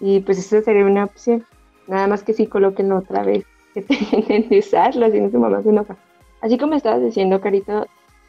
Y 0.00 0.20
pues 0.20 0.38
eso 0.38 0.60
sería 0.62 0.84
una 0.84 1.04
opción. 1.04 1.44
Nada 1.86 2.06
más 2.06 2.22
que 2.22 2.34
si 2.34 2.46
coloquen 2.46 2.92
otra 2.92 3.22
vez 3.22 3.44
que 3.74 3.82
tienen 3.82 4.48
de 4.48 4.58
usarlo, 4.58 5.10
si 5.10 5.20
no 5.20 5.30
su 5.30 5.38
mamá 5.38 5.62
se 5.62 5.70
enoja. 5.70 5.96
Así 6.40 6.58
como 6.58 6.74
estabas 6.74 7.02
diciendo, 7.02 7.40
Carito, 7.40 7.86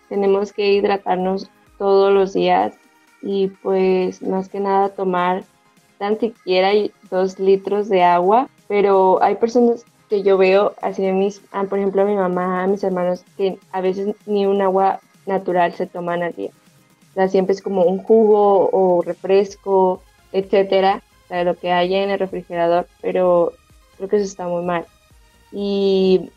tenemos 0.10 0.54
que 0.54 0.74
hidratarnos 0.74 1.50
todos 1.78 2.14
los 2.14 2.34
días 2.34 2.74
y 3.22 3.48
pues 3.48 4.22
más 4.22 4.50
que 4.50 4.60
nada 4.60 4.90
tomar 4.90 5.44
tan 5.98 6.20
siquiera 6.20 6.72
dos 7.10 7.40
litros 7.40 7.90
de 7.90 8.04
agua, 8.04 8.50
pero 8.68 9.22
hay 9.22 9.36
personas 9.36 9.86
que 10.10 10.24
yo 10.24 10.38
veo, 10.38 10.74
así 10.82 11.04
de 11.04 11.12
mis, 11.12 11.42
ah, 11.52 11.64
por 11.64 11.80
ejemplo 11.80 12.04
a 12.04 12.06
mi 12.06 12.16
mamá, 12.16 12.64
a 12.64 12.68
mis 12.68 12.84
hermanos, 12.84 13.26
que 13.36 13.58
a 13.72 13.82
veces 13.82 14.16
ni 14.26 14.46
un 14.46 14.62
agua 14.62 15.00
natural 15.26 15.74
se 15.74 15.88
toman 15.88 16.24
al 16.24 16.34
día. 16.34 16.52
O 17.18 17.20
sea, 17.20 17.30
siempre 17.30 17.56
es 17.56 17.64
como 17.64 17.84
un 17.84 17.98
jugo 17.98 18.70
o 18.72 19.02
refresco, 19.02 20.04
etcétera 20.32 21.02
de 21.30 21.46
lo 21.46 21.56
que 21.58 21.72
hay 21.72 21.96
en 21.96 22.12
el 22.12 22.20
refrigerador, 22.20 22.88
pero 23.02 23.54
creo 23.96 24.08
que 24.08 24.18
eso 24.18 24.26
está 24.26 24.48
muy 24.48 24.64
mal. 24.64 24.86
Y 25.52 26.30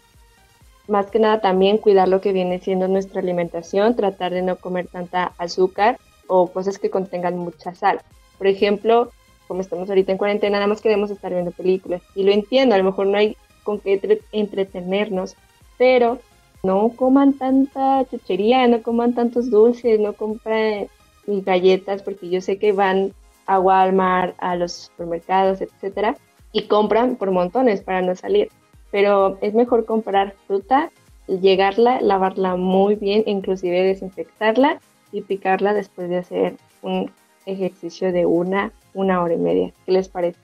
más 0.88 1.10
que 1.10 1.18
nada 1.18 1.42
también 1.42 1.76
cuidar 1.76 2.08
lo 2.08 2.22
que 2.22 2.32
viene 2.32 2.60
siendo 2.60 2.88
nuestra 2.88 3.20
alimentación, 3.20 3.94
tratar 3.94 4.32
de 4.32 4.40
no 4.40 4.56
comer 4.56 4.86
tanta 4.86 5.34
azúcar 5.36 5.98
o 6.26 6.50
cosas 6.50 6.78
que 6.78 6.88
contengan 6.88 7.36
mucha 7.36 7.74
sal. 7.74 8.00
Por 8.38 8.46
ejemplo, 8.46 9.10
como 9.48 9.60
estamos 9.60 9.90
ahorita 9.90 10.12
en 10.12 10.18
cuarentena, 10.18 10.56
nada 10.56 10.66
más 10.66 10.80
queremos 10.80 11.10
estar 11.10 11.30
viendo 11.30 11.50
películas. 11.50 12.00
Y 12.14 12.22
lo 12.22 12.32
entiendo, 12.32 12.74
a 12.74 12.78
lo 12.78 12.84
mejor 12.84 13.06
no 13.06 13.18
hay 13.18 13.36
con 13.64 13.80
qué 13.80 14.00
entretenernos, 14.32 15.36
pero 15.76 16.20
no 16.62 16.90
coman 16.96 17.34
tanta 17.34 18.04
chuchería, 18.10 18.66
no 18.68 18.82
coman 18.82 19.14
tantos 19.14 19.50
dulces, 19.50 19.98
no 20.00 20.12
compren 20.12 20.88
galletas, 21.26 22.02
porque 22.02 22.28
yo 22.28 22.40
sé 22.40 22.58
que 22.58 22.72
van 22.72 23.12
a 23.46 23.58
Walmart, 23.58 24.34
a 24.38 24.56
los 24.56 24.72
supermercados, 24.72 25.60
etcétera, 25.60 26.16
y 26.52 26.62
compran 26.62 27.16
por 27.16 27.30
montones 27.30 27.82
para 27.82 28.02
no 28.02 28.14
salir. 28.14 28.48
Pero 28.90 29.38
es 29.40 29.54
mejor 29.54 29.84
comprar 29.84 30.34
fruta, 30.46 30.90
llegarla, 31.26 32.00
lavarla 32.00 32.56
muy 32.56 32.96
bien, 32.96 33.22
inclusive 33.26 33.82
desinfectarla 33.82 34.80
y 35.12 35.22
picarla 35.22 35.74
después 35.74 36.08
de 36.08 36.18
hacer 36.18 36.56
un 36.82 37.10
ejercicio 37.46 38.12
de 38.12 38.26
una, 38.26 38.72
una 38.94 39.22
hora 39.22 39.34
y 39.34 39.38
media. 39.38 39.72
¿Qué 39.86 39.92
les 39.92 40.08
parece? 40.08 40.38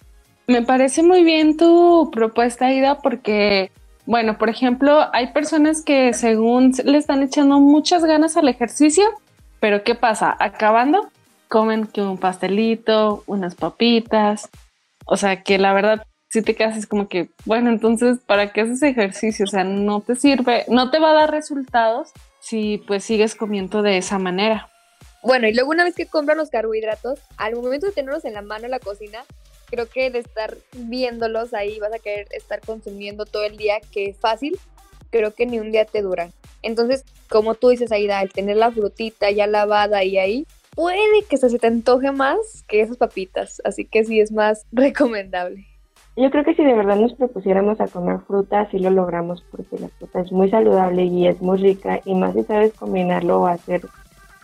Me 0.46 0.62
parece 0.62 1.02
muy 1.02 1.25
bien 1.25 1.56
tu 1.56 2.11
propuesta, 2.12 2.73
Ida, 2.73 3.00
porque, 3.00 3.73
bueno, 4.06 4.38
por 4.38 4.48
ejemplo, 4.48 5.08
hay 5.12 5.32
personas 5.32 5.82
que 5.82 6.12
según 6.12 6.72
le 6.84 6.98
están 6.98 7.22
echando 7.22 7.60
muchas 7.60 8.04
ganas 8.04 8.36
al 8.36 8.48
ejercicio, 8.48 9.04
pero 9.60 9.82
¿qué 9.82 9.94
pasa? 9.94 10.36
Acabando, 10.38 11.10
comen 11.48 11.86
que 11.86 12.02
un 12.02 12.18
pastelito, 12.18 13.25
unas 13.26 13.54
papitas, 13.54 14.48
o 15.04 15.16
sea 15.16 15.42
que 15.42 15.58
la 15.58 15.72
verdad 15.72 16.06
si 16.28 16.42
te 16.42 16.54
quedas 16.54 16.76
es 16.76 16.86
como 16.86 17.08
que, 17.08 17.30
bueno, 17.44 17.70
entonces, 17.70 18.18
¿para 18.26 18.52
qué 18.52 18.62
haces 18.62 18.82
ejercicio? 18.82 19.44
O 19.44 19.48
sea, 19.48 19.64
no 19.64 20.00
te 20.00 20.16
sirve, 20.16 20.64
no 20.68 20.90
te 20.90 20.98
va 20.98 21.10
a 21.10 21.14
dar 21.14 21.30
resultados 21.30 22.10
si 22.40 22.78
pues 22.86 23.04
sigues 23.04 23.34
comiendo 23.34 23.82
de 23.82 23.98
esa 23.98 24.18
manera. 24.18 24.68
Bueno, 25.22 25.48
y 25.48 25.54
luego 25.54 25.70
una 25.70 25.84
vez 25.84 25.94
que 25.94 26.06
compran 26.06 26.38
los 26.38 26.50
carbohidratos, 26.50 27.20
al 27.36 27.56
momento 27.56 27.86
de 27.86 27.92
tenerlos 27.92 28.25
en 28.25 28.34
la 28.34 28.42
mano 28.42 28.66
en 28.66 28.70
la 28.70 28.78
cocina, 28.78 29.25
creo 29.66 29.87
que 29.87 30.11
de 30.11 30.20
estar 30.20 30.56
viéndolos 30.73 31.54
ahí 31.54 31.78
vas 31.78 31.92
a 31.92 31.99
querer 31.99 32.26
estar 32.30 32.61
consumiendo 32.61 33.26
todo 33.26 33.44
el 33.44 33.56
día, 33.56 33.76
que 33.92 34.14
fácil, 34.14 34.58
creo 35.11 35.35
que 35.35 35.46
ni 35.46 35.58
un 35.58 35.73
día 35.73 35.85
te 35.85 36.02
duran. 36.02 36.32
Entonces, 36.62 37.04
como 37.28 37.54
tú 37.54 37.68
dices, 37.68 37.92
Aida, 37.92 38.23
el 38.23 38.32
tener 38.32 38.56
la 38.56 38.71
frutita 38.71 39.30
ya 39.30 39.47
lavada 39.47 40.04
y 40.04 40.19
ahí, 40.19 40.47
puede 40.75 41.23
que 41.28 41.36
se 41.36 41.58
te 41.58 41.67
antoje 41.67 42.12
más 42.12 42.64
que 42.69 42.80
esas 42.80 42.97
papitas, 42.97 43.60
así 43.64 43.84
que 43.84 44.04
sí 44.04 44.21
es 44.21 44.32
más 44.32 44.67
recomendable. 44.73 45.67
Yo 46.19 46.30
creo 46.30 46.45
que 46.45 46.54
si 46.54 46.64
de 46.64 46.73
verdad 46.73 46.97
nos 46.97 47.12
propusiéramos 47.12 47.78
a 47.78 47.88
comer 47.88 48.21
fruta, 48.26 48.71
sí 48.71 48.78
lo 48.78 48.88
logramos, 48.88 49.45
porque 49.50 49.78
la 49.78 49.88
fruta 49.88 50.21
es 50.21 50.32
muy 50.32 50.49
saludable 50.49 51.04
y 51.04 51.26
es 51.26 51.43
muy 51.43 51.58
rica, 51.58 52.00
y 52.06 52.14
más 52.14 52.34
si 52.34 52.43
sabes 52.45 52.73
combinarlo 52.73 53.43
o 53.43 53.47
hacer 53.47 53.82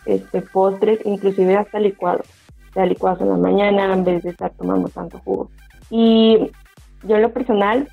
este, 0.05 0.41
postres, 0.41 0.99
inclusive 1.03 1.55
hasta 1.55 1.79
licuados. 1.79 2.27
Sea, 2.73 2.85
licuados 2.85 3.21
en 3.21 3.29
la 3.29 3.37
mañana 3.37 3.93
en 3.93 4.03
vez 4.03 4.23
de 4.23 4.29
estar 4.31 4.51
tomando 4.51 4.89
tanto 4.89 5.19
jugo. 5.19 5.51
Y 5.89 6.51
yo 7.03 7.15
en 7.15 7.21
lo 7.21 7.31
personal, 7.31 7.87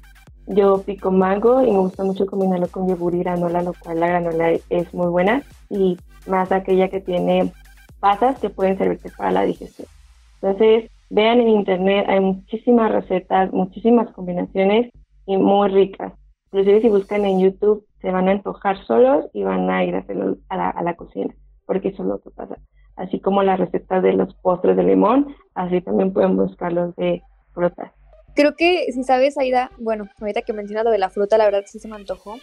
yo 0.46 0.82
pico 0.82 1.10
mango 1.10 1.62
y 1.62 1.70
me 1.70 1.78
gusta 1.78 2.02
mucho 2.02 2.26
combinarlo 2.26 2.68
con 2.68 2.88
yogur 2.88 3.14
y 3.14 3.18
granola, 3.18 3.62
lo 3.62 3.74
cual 3.74 4.00
la 4.00 4.08
granola 4.08 4.52
es 4.68 4.94
muy 4.94 5.08
buena 5.08 5.42
y 5.68 5.98
más 6.26 6.50
aquella 6.50 6.88
que 6.88 7.00
tiene 7.00 7.52
pasas 8.00 8.38
que 8.38 8.50
pueden 8.50 8.78
servirte 8.78 9.10
para 9.16 9.30
la 9.30 9.42
digestión. 9.42 9.86
Entonces, 10.40 10.90
vean 11.10 11.40
en 11.40 11.48
internet, 11.48 12.06
hay 12.08 12.20
muchísimas 12.20 12.90
recetas, 12.90 13.52
muchísimas 13.52 14.10
combinaciones 14.12 14.90
y 15.26 15.36
muy 15.36 15.68
ricas. 15.68 16.14
Inclusive 16.46 16.80
si 16.80 16.88
buscan 16.88 17.24
en 17.24 17.40
YouTube, 17.40 17.86
se 18.00 18.10
van 18.10 18.28
a 18.28 18.32
antojar 18.32 18.82
solos 18.86 19.26
y 19.34 19.42
van 19.42 19.68
a 19.70 19.84
ir 19.84 19.94
a 19.94 19.98
hacerlo 19.98 20.38
a 20.48 20.56
la, 20.56 20.70
a 20.70 20.82
la 20.82 20.94
cocina, 20.94 21.34
porque 21.66 21.88
eso 21.88 22.02
es 22.02 22.08
lo 22.08 22.20
que 22.20 22.30
pasa. 22.30 22.56
Así 23.00 23.18
como 23.18 23.42
las 23.42 23.58
recetas 23.58 24.02
de 24.02 24.12
los 24.12 24.34
postres 24.34 24.76
de 24.76 24.82
limón, 24.82 25.34
así 25.54 25.80
también 25.80 26.12
pueden 26.12 26.36
buscar 26.36 26.70
los 26.70 26.94
de 26.96 27.22
frutas. 27.54 27.92
Creo 28.34 28.54
que 28.54 28.92
si 28.92 29.04
sabes, 29.04 29.38
Aida, 29.38 29.70
bueno, 29.78 30.08
ahorita 30.20 30.42
que 30.42 30.52
mencionas 30.52 30.84
lo 30.84 30.90
de 30.90 30.98
la 30.98 31.08
fruta, 31.08 31.38
la 31.38 31.46
verdad 31.46 31.64
sí 31.66 31.78
se 31.78 31.88
me 31.88 31.96
antojó. 31.96 32.36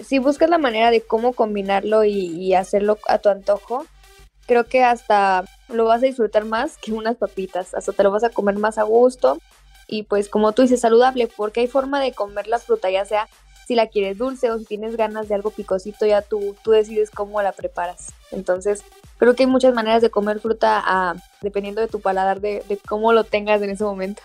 Si 0.00 0.18
buscas 0.18 0.50
la 0.50 0.58
manera 0.58 0.90
de 0.90 1.02
cómo 1.02 1.34
combinarlo 1.34 2.02
y, 2.02 2.10
y 2.10 2.54
hacerlo 2.54 2.98
a 3.08 3.18
tu 3.18 3.28
antojo, 3.28 3.86
creo 4.46 4.64
que 4.64 4.82
hasta 4.82 5.44
lo 5.68 5.84
vas 5.84 6.02
a 6.02 6.06
disfrutar 6.06 6.44
más 6.44 6.78
que 6.78 6.92
unas 6.92 7.16
papitas, 7.16 7.72
hasta 7.72 7.92
te 7.92 8.02
lo 8.02 8.10
vas 8.10 8.24
a 8.24 8.30
comer 8.30 8.56
más 8.56 8.78
a 8.78 8.82
gusto 8.82 9.38
y 9.86 10.02
pues 10.02 10.28
como 10.28 10.50
tú 10.52 10.62
dices, 10.62 10.80
saludable, 10.80 11.28
porque 11.28 11.60
hay 11.60 11.66
forma 11.68 12.00
de 12.00 12.12
comer 12.12 12.48
la 12.48 12.58
fruta, 12.58 12.90
ya 12.90 13.04
sea 13.04 13.28
si 13.66 13.74
la 13.74 13.88
quieres 13.88 14.18
dulce 14.18 14.50
o 14.50 14.58
si 14.58 14.64
tienes 14.64 14.96
ganas 14.96 15.28
de 15.28 15.34
algo 15.34 15.50
picosito, 15.50 16.06
ya 16.06 16.22
tú, 16.22 16.54
tú 16.62 16.70
decides 16.70 17.10
cómo 17.10 17.42
la 17.42 17.52
preparas. 17.52 18.14
Entonces, 18.30 18.84
creo 19.18 19.34
que 19.34 19.42
hay 19.42 19.48
muchas 19.48 19.74
maneras 19.74 20.02
de 20.02 20.10
comer 20.10 20.40
fruta 20.40 20.82
ah, 20.84 21.14
dependiendo 21.42 21.80
de 21.80 21.88
tu 21.88 22.00
paladar, 22.00 22.40
de, 22.40 22.62
de 22.68 22.76
cómo 22.76 23.12
lo 23.12 23.24
tengas 23.24 23.60
en 23.62 23.70
ese 23.70 23.84
momento. 23.84 24.22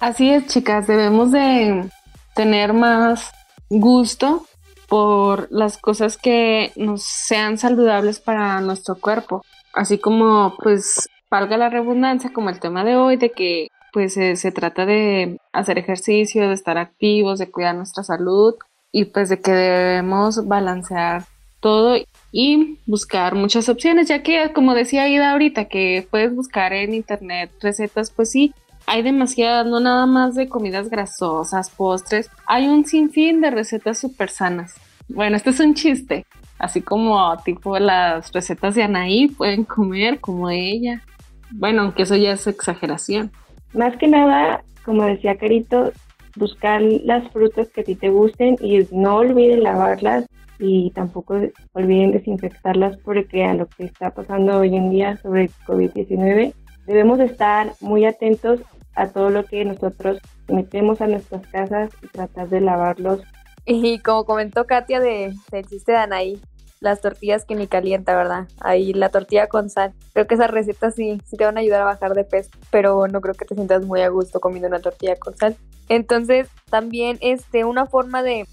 Así 0.00 0.30
es, 0.30 0.46
chicas, 0.46 0.86
debemos 0.86 1.32
de 1.32 1.88
tener 2.34 2.72
más 2.72 3.30
gusto 3.70 4.46
por 4.88 5.46
las 5.50 5.78
cosas 5.78 6.18
que 6.18 6.72
nos 6.76 7.02
sean 7.04 7.58
saludables 7.58 8.18
para 8.18 8.60
nuestro 8.60 8.96
cuerpo. 8.96 9.44
así 9.72 9.98
como 9.98 10.56
pues 10.58 11.08
valga 11.30 11.56
la 11.56 11.68
redundancia 11.68 12.32
como 12.32 12.50
el 12.50 12.58
tema 12.58 12.82
de 12.82 12.96
hoy 12.96 13.16
de 13.16 13.30
que 13.30 13.68
pues 13.92 14.14
se 14.14 14.52
trata 14.52 14.86
de 14.86 15.38
hacer 15.52 15.78
ejercicio, 15.78 16.48
de 16.48 16.54
estar 16.54 16.78
activos, 16.78 17.38
de 17.38 17.50
cuidar 17.50 17.74
nuestra 17.74 18.02
salud 18.02 18.54
y 18.92 19.06
pues 19.06 19.28
de 19.28 19.40
que 19.40 19.52
debemos 19.52 20.46
balancear 20.46 21.24
todo 21.60 21.96
y 22.32 22.78
buscar 22.86 23.34
muchas 23.34 23.68
opciones, 23.68 24.08
ya 24.08 24.22
que 24.22 24.52
como 24.52 24.74
decía 24.74 25.08
Ida 25.08 25.32
ahorita, 25.32 25.66
que 25.66 26.06
puedes 26.10 26.34
buscar 26.34 26.72
en 26.72 26.94
internet 26.94 27.50
recetas, 27.60 28.10
pues 28.10 28.30
sí, 28.30 28.54
hay 28.86 29.02
demasiadas, 29.02 29.66
no 29.66 29.78
nada 29.78 30.06
más 30.06 30.34
de 30.34 30.48
comidas 30.48 30.88
grasosas, 30.88 31.70
postres, 31.70 32.30
hay 32.46 32.66
un 32.66 32.86
sinfín 32.86 33.40
de 33.40 33.50
recetas 33.50 33.98
súper 33.98 34.30
sanas. 34.30 34.74
Bueno, 35.08 35.36
este 35.36 35.50
es 35.50 35.60
un 35.60 35.74
chiste, 35.74 36.24
así 36.58 36.80
como 36.80 37.36
tipo 37.44 37.78
las 37.78 38.32
recetas 38.32 38.74
de 38.74 38.82
Anaí 38.82 39.28
pueden 39.28 39.64
comer 39.64 40.18
como 40.20 40.50
ella. 40.50 41.02
Bueno, 41.50 41.82
aunque 41.82 42.04
eso 42.04 42.16
ya 42.16 42.32
es 42.32 42.46
exageración. 42.46 43.32
Más 43.72 43.96
que 43.96 44.08
nada, 44.08 44.64
como 44.84 45.04
decía 45.04 45.36
Carito, 45.36 45.92
buscar 46.36 46.82
las 46.82 47.30
frutas 47.32 47.68
que 47.68 47.82
a 47.82 47.84
ti 47.84 47.94
te 47.94 48.10
gusten 48.10 48.56
y 48.60 48.86
no 48.92 49.16
olviden 49.16 49.62
lavarlas 49.62 50.26
y 50.58 50.90
tampoco 50.90 51.40
olviden 51.72 52.12
desinfectarlas 52.12 52.96
porque 52.98 53.44
a 53.44 53.54
lo 53.54 53.66
que 53.66 53.84
está 53.84 54.10
pasando 54.10 54.58
hoy 54.58 54.76
en 54.76 54.90
día 54.90 55.16
sobre 55.18 55.44
el 55.44 55.50
COVID-19 55.66 56.52
debemos 56.86 57.20
estar 57.20 57.72
muy 57.80 58.04
atentos 58.04 58.60
a 58.94 59.08
todo 59.08 59.30
lo 59.30 59.44
que 59.44 59.64
nosotros 59.64 60.18
metemos 60.48 61.00
a 61.00 61.06
nuestras 61.06 61.46
casas 61.46 61.90
y 62.02 62.08
tratar 62.08 62.48
de 62.48 62.60
lavarlos. 62.60 63.20
Y 63.64 64.00
como 64.00 64.24
comentó 64.24 64.66
Katia 64.66 65.00
de, 65.00 65.32
del 65.52 65.66
chiste 65.66 65.92
de 65.92 65.98
Anaí, 65.98 66.40
las 66.80 67.02
tortillas 67.02 67.44
que 67.44 67.54
ni 67.54 67.66
calienta, 67.66 68.16
¿verdad? 68.16 68.48
Ahí 68.60 68.92
la 68.94 69.10
tortilla 69.10 69.46
con 69.46 69.68
sal. 69.68 69.92
Creo 70.14 70.26
que 70.26 70.34
esas 70.34 70.50
recetas 70.50 70.94
sí, 70.94 71.20
sí 71.26 71.36
te 71.36 71.44
van 71.44 71.58
a 71.58 71.60
ayudar 71.60 71.82
a 71.82 71.84
bajar 71.84 72.14
de 72.14 72.24
peso, 72.24 72.50
pero 72.70 73.06
no 73.06 73.20
creo 73.20 73.34
que 73.34 73.44
te 73.44 73.54
sientas 73.54 73.84
muy 73.84 74.00
a 74.00 74.08
gusto 74.08 74.40
comiendo 74.40 74.68
una 74.68 74.80
tortilla 74.80 75.16
con 75.16 75.36
sal. 75.36 75.56
Entonces, 75.88 76.48
también 76.70 77.18
este, 77.20 77.64
una 77.64 77.86
forma 77.86 78.22
de, 78.22 78.46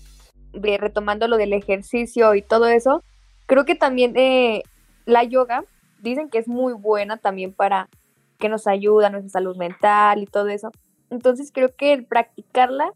de 0.53 0.77
retomando 0.77 1.27
lo 1.27 1.37
del 1.37 1.53
ejercicio 1.53 2.35
y 2.35 2.41
todo 2.41 2.67
eso, 2.67 3.01
creo 3.45 3.63
que 3.63 3.75
también 3.75 4.13
eh, 4.17 4.63
la 5.05 5.23
yoga, 5.23 5.63
dicen 6.01 6.29
que 6.29 6.37
es 6.37 6.47
muy 6.47 6.73
buena 6.73 7.17
también 7.17 7.53
para 7.53 7.89
que 8.37 8.49
nos 8.49 8.67
ayuda 8.67 9.07
a 9.07 9.09
nuestra 9.09 9.29
salud 9.29 9.55
mental 9.55 10.21
y 10.21 10.25
todo 10.25 10.49
eso. 10.49 10.71
Entonces 11.09 11.51
creo 11.53 11.73
que 11.75 12.03
practicarla, 12.03 12.91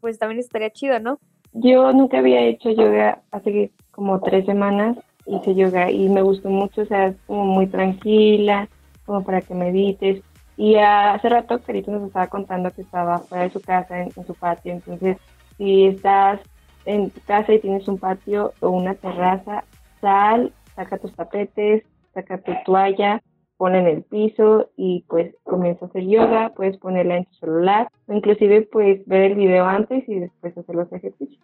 pues 0.00 0.18
también 0.18 0.38
estaría 0.38 0.70
chido, 0.70 1.00
¿no? 1.00 1.18
Yo 1.58 1.90
nunca 1.94 2.18
había 2.18 2.42
hecho 2.42 2.70
yoga 2.70 3.22
hace 3.30 3.70
como 3.90 4.20
tres 4.20 4.44
semanas, 4.44 4.98
hice 5.24 5.54
yoga 5.54 5.90
y 5.90 6.06
me 6.10 6.20
gustó 6.20 6.50
mucho, 6.50 6.82
o 6.82 6.84
sea, 6.84 7.06
es 7.06 7.16
como 7.26 7.46
muy 7.46 7.66
tranquila, 7.66 8.68
como 9.06 9.24
para 9.24 9.40
que 9.40 9.54
medites. 9.54 10.22
Y 10.58 10.74
hace 10.76 11.30
rato 11.30 11.58
Carito 11.62 11.90
nos 11.90 12.06
estaba 12.06 12.26
contando 12.26 12.70
que 12.72 12.82
estaba 12.82 13.20
fuera 13.20 13.44
de 13.44 13.50
su 13.50 13.60
casa, 13.62 14.02
en, 14.02 14.10
su 14.26 14.34
patio, 14.34 14.72
entonces 14.72 15.16
si 15.56 15.86
estás 15.86 16.40
en 16.84 17.08
tu 17.08 17.20
casa 17.22 17.54
y 17.54 17.60
tienes 17.60 17.88
un 17.88 17.96
patio 17.96 18.52
o 18.60 18.68
una 18.68 18.94
terraza, 18.94 19.64
sal, 20.02 20.52
saca 20.74 20.98
tus 20.98 21.14
tapetes, 21.14 21.84
saca 22.12 22.36
tu 22.36 22.52
toalla, 22.66 23.22
pon 23.56 23.74
en 23.74 23.86
el 23.86 24.02
piso 24.02 24.70
y 24.76 25.04
pues 25.08 25.34
comienza 25.44 25.86
a 25.86 25.88
hacer 25.88 26.06
yoga, 26.06 26.52
puedes 26.54 26.76
ponerla 26.78 27.18
en 27.18 27.24
tu 27.24 27.34
celular 27.34 27.88
o 28.06 28.12
inclusive 28.12 28.62
pues 28.62 29.06
ver 29.06 29.32
el 29.32 29.34
video 29.34 29.64
antes 29.64 30.08
y 30.08 30.18
después 30.18 30.56
hacer 30.56 30.74
los 30.74 30.92
ejercicios. 30.92 31.40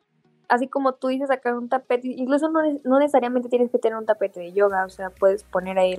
Así 0.48 0.68
como 0.68 0.92
tú 0.94 1.08
dices 1.08 1.28
sacar 1.28 1.54
un 1.54 1.68
tapete, 1.68 2.08
incluso 2.08 2.50
no, 2.50 2.60
no 2.84 2.98
necesariamente 2.98 3.48
tienes 3.48 3.70
que 3.70 3.78
tener 3.78 3.96
un 3.96 4.04
tapete 4.04 4.40
de 4.40 4.52
yoga, 4.52 4.84
o 4.84 4.90
sea, 4.90 5.10
puedes 5.10 5.44
poner 5.44 5.78
ahí 5.78 5.96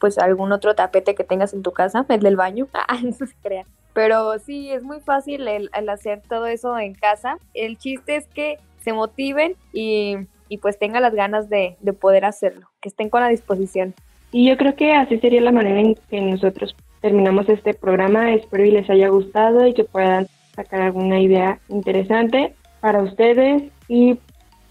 pues 0.00 0.18
algún 0.18 0.52
otro 0.52 0.74
tapete 0.74 1.14
que 1.14 1.24
tengas 1.24 1.54
en 1.54 1.62
tu 1.62 1.72
casa, 1.72 2.04
el 2.08 2.20
del 2.20 2.36
baño, 2.36 2.68
ah, 2.74 2.98
no 3.02 3.12
se 3.12 3.34
crea. 3.42 3.64
Pero 3.92 4.38
sí, 4.38 4.70
es 4.70 4.82
muy 4.82 5.00
fácil 5.00 5.48
el, 5.48 5.70
hacer 5.88 6.20
todo 6.28 6.46
eso 6.46 6.78
en 6.78 6.94
casa. 6.94 7.38
El 7.54 7.78
chiste 7.78 8.16
es 8.16 8.26
que 8.26 8.58
se 8.80 8.92
motiven 8.92 9.56
y, 9.72 10.16
y 10.48 10.58
pues 10.58 10.78
tengan 10.78 11.02
las 11.02 11.14
ganas 11.14 11.48
de, 11.48 11.76
de 11.80 11.92
poder 11.92 12.24
hacerlo, 12.24 12.68
que 12.80 12.88
estén 12.88 13.08
con 13.08 13.22
la 13.22 13.28
disposición. 13.28 13.94
Y 14.32 14.48
yo 14.48 14.56
creo 14.56 14.74
que 14.74 14.92
así 14.92 15.18
sería 15.18 15.40
la 15.40 15.52
manera 15.52 15.80
en 15.80 15.94
que 16.10 16.20
nosotros 16.20 16.74
terminamos 17.00 17.48
este 17.48 17.74
programa. 17.74 18.32
Espero 18.32 18.64
y 18.64 18.70
les 18.72 18.90
haya 18.90 19.08
gustado 19.08 19.66
y 19.66 19.74
que 19.74 19.84
puedan 19.84 20.26
sacar 20.54 20.80
alguna 20.80 21.20
idea 21.20 21.58
interesante 21.68 22.54
para 22.80 23.02
ustedes 23.02 23.64
y 23.88 24.18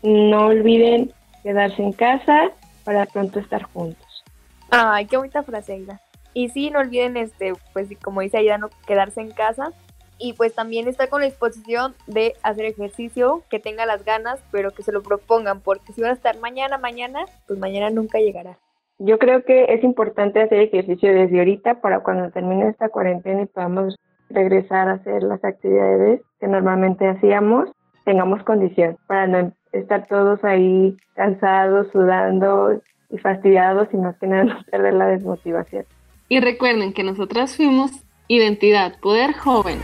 no 0.03 0.47
olviden 0.47 1.13
quedarse 1.43 1.81
en 1.81 1.93
casa 1.93 2.51
para 2.83 3.05
pronto 3.05 3.39
estar 3.39 3.63
juntos. 3.63 4.23
Ay, 4.71 5.05
qué 5.05 5.17
bonita 5.17 5.43
frase, 5.43 5.73
Aida. 5.73 6.01
Y 6.33 6.49
sí, 6.49 6.69
no 6.69 6.79
olviden, 6.79 7.17
este, 7.17 7.53
pues 7.71 7.87
como 8.03 8.21
dice 8.21 8.37
Aida, 8.37 8.59
quedarse 8.85 9.21
en 9.21 9.31
casa 9.31 9.71
y 10.17 10.33
pues 10.33 10.53
también 10.53 10.87
estar 10.87 11.09
con 11.09 11.21
la 11.21 11.27
disposición 11.27 11.95
de 12.07 12.35
hacer 12.43 12.65
ejercicio, 12.65 13.43
que 13.49 13.59
tenga 13.59 13.85
las 13.85 14.05
ganas, 14.05 14.39
pero 14.51 14.71
que 14.71 14.83
se 14.83 14.91
lo 14.91 15.03
propongan, 15.03 15.61
porque 15.61 15.93
si 15.93 16.01
van 16.01 16.11
a 16.11 16.13
estar 16.13 16.39
mañana, 16.39 16.77
mañana, 16.77 17.25
pues 17.47 17.59
mañana 17.59 17.89
nunca 17.89 18.19
llegará. 18.19 18.57
Yo 18.97 19.19
creo 19.19 19.43
que 19.43 19.65
es 19.73 19.83
importante 19.83 20.41
hacer 20.41 20.59
ejercicio 20.59 21.13
desde 21.13 21.39
ahorita 21.39 21.81
para 21.81 21.99
cuando 21.99 22.31
termine 22.31 22.69
esta 22.69 22.89
cuarentena 22.89 23.41
y 23.41 23.45
podamos 23.45 23.95
regresar 24.29 24.87
a 24.87 24.93
hacer 24.93 25.21
las 25.23 25.43
actividades 25.43 26.21
que 26.39 26.47
normalmente 26.47 27.07
hacíamos, 27.07 27.69
tengamos 28.05 28.43
condición 28.43 28.97
para 29.07 29.27
no 29.27 29.51
estar 29.73 30.07
todos 30.07 30.43
ahí 30.43 30.95
cansados, 31.13 31.87
sudando 31.91 32.81
y 33.09 33.17
fastidiados 33.17 33.89
y 33.91 33.97
más 33.97 34.17
que 34.17 34.27
nada 34.27 34.43
no 34.45 34.63
perder 34.71 34.93
la 34.93 35.07
desmotivación. 35.07 35.85
Y 36.29 36.39
recuerden 36.39 36.93
que 36.93 37.03
nosotras 37.03 37.55
fuimos 37.55 37.91
Identidad 38.27 38.99
Poder 39.01 39.33
Joven. 39.33 39.79